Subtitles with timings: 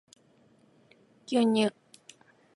[1.27, 1.69] 牛乳